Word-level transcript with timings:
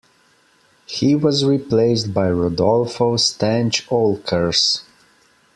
He 0.87 1.13
was 1.13 1.45
replaced 1.45 2.11
by 2.11 2.27
Rodolfo 2.31 3.17
Stange 3.17 3.87
Oelckers. 3.91 4.81